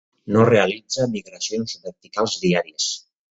No 0.35 0.45
realitza 0.47 1.05
migracions 1.15 1.75
verticals 1.89 2.39
diàries. 2.47 2.89